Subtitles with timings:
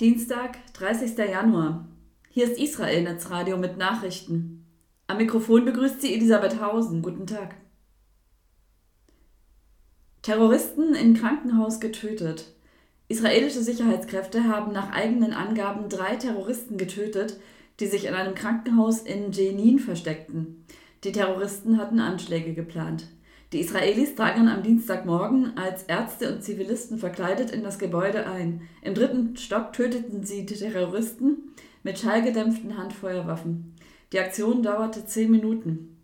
[0.00, 1.18] Dienstag, 30.
[1.18, 1.88] Januar.
[2.30, 4.64] Hier ist Israel Netzradio mit Nachrichten.
[5.08, 7.02] Am Mikrofon begrüßt sie Elisabeth Hausen.
[7.02, 7.56] Guten Tag.
[10.22, 12.44] Terroristen in Krankenhaus getötet.
[13.08, 17.40] Israelische Sicherheitskräfte haben nach eigenen Angaben drei Terroristen getötet,
[17.80, 20.64] die sich in einem Krankenhaus in Jenin versteckten.
[21.02, 23.08] Die Terroristen hatten Anschläge geplant.
[23.52, 28.68] Die Israelis drangen am Dienstagmorgen als Ärzte und Zivilisten verkleidet in das Gebäude ein.
[28.82, 33.74] Im dritten Stock töteten sie die Terroristen mit schallgedämpften Handfeuerwaffen.
[34.12, 35.96] Die Aktion dauerte zehn Minuten.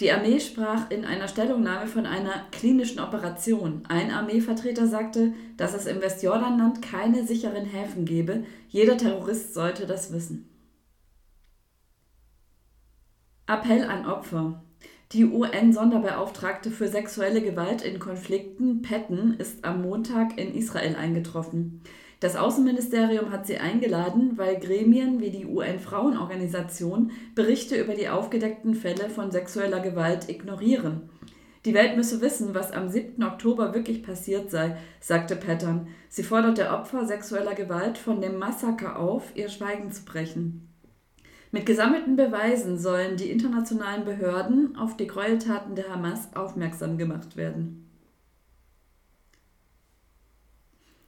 [0.00, 3.82] Die Armee sprach in einer Stellungnahme von einer klinischen Operation.
[3.88, 8.44] Ein Armeevertreter sagte, dass es im Westjordanland keine sicheren Häfen gebe.
[8.68, 10.48] Jeder Terrorist sollte das wissen.
[13.46, 14.62] Appell an Opfer.
[15.12, 21.80] Die UN-Sonderbeauftragte für sexuelle Gewalt in Konflikten, Patton, ist am Montag in Israel eingetroffen.
[22.20, 29.08] Das Außenministerium hat sie eingeladen, weil Gremien wie die UN-Frauenorganisation Berichte über die aufgedeckten Fälle
[29.08, 31.08] von sexueller Gewalt ignorieren.
[31.64, 33.22] Die Welt müsse wissen, was am 7.
[33.22, 35.88] Oktober wirklich passiert sei, sagte Patton.
[36.10, 40.67] Sie forderte Opfer sexueller Gewalt von dem Massaker auf, ihr Schweigen zu brechen.
[41.50, 47.88] Mit gesammelten Beweisen sollen die internationalen Behörden auf die Gräueltaten der Hamas aufmerksam gemacht werden.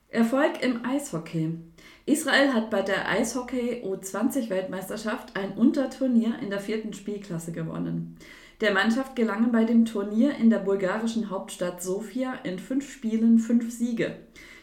[0.09, 1.59] Erfolg im Eishockey.
[2.07, 8.17] Israel hat bei der Eishockey U20-Weltmeisterschaft ein Unterturnier in der vierten Spielklasse gewonnen.
[8.61, 13.71] Der Mannschaft gelangen bei dem Turnier in der bulgarischen Hauptstadt Sofia in fünf Spielen fünf
[13.71, 14.17] Siege.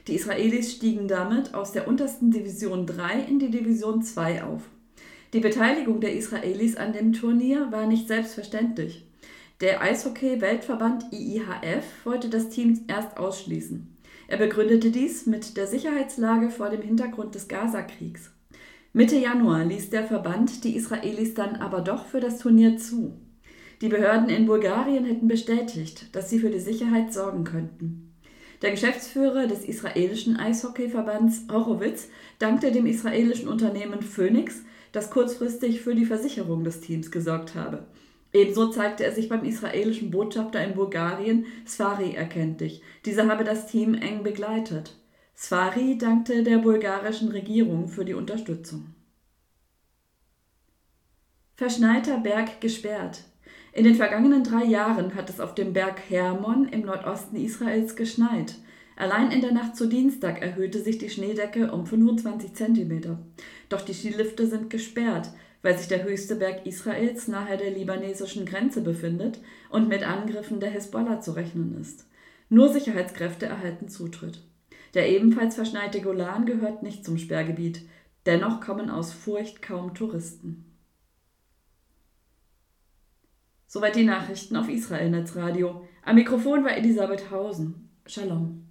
[0.08, 4.64] Die Israelis stiegen damit aus der untersten Division 3 in die Division 2 auf.
[5.34, 9.06] Die Beteiligung der Israelis an dem Turnier war nicht selbstverständlich.
[9.60, 13.98] Der Eishockey-Weltverband IIHF wollte das Team erst ausschließen.
[14.28, 18.32] Er begründete dies mit der Sicherheitslage vor dem Hintergrund des Gazakriegs.
[18.94, 23.20] Mitte Januar ließ der Verband die Israelis dann aber doch für das Turnier zu.
[23.82, 28.16] Die Behörden in Bulgarien hätten bestätigt, dass sie für die Sicherheit sorgen könnten.
[28.62, 32.08] Der Geschäftsführer des israelischen Eishockeyverbands Horowitz
[32.40, 37.86] dankte dem israelischen Unternehmen Phoenix das kurzfristig für die Versicherung des Teams gesorgt habe.
[38.34, 42.82] Ebenso zeigte er sich beim israelischen Botschafter in Bulgarien, Sfari, erkenntlich.
[43.06, 44.96] Dieser habe das Team eng begleitet.
[45.36, 48.94] Sfari dankte der bulgarischen Regierung für die Unterstützung.
[51.56, 53.24] Verschneiter Berg gesperrt.
[53.72, 58.56] In den vergangenen drei Jahren hat es auf dem Berg Hermon im Nordosten Israels geschneit.
[58.98, 63.20] Allein in der Nacht zu Dienstag erhöhte sich die Schneedecke um 25 cm.
[63.70, 65.30] Doch die Skilifte sind gesperrt,
[65.62, 70.72] weil sich der höchste Berg Israels nahe der libanesischen Grenze befindet und mit Angriffen der
[70.72, 72.08] Hisbollah zu rechnen ist.
[72.50, 74.42] Nur Sicherheitskräfte erhalten Zutritt.
[74.96, 77.82] Der ebenfalls verschneite Golan gehört nicht zum Sperrgebiet.
[78.26, 80.66] Dennoch kommen aus Furcht kaum Touristen.
[83.68, 85.88] Soweit die Nachrichten auf Israel Netzradio.
[86.04, 87.90] Am Mikrofon war Elisabeth Hausen.
[88.08, 88.64] Shalom.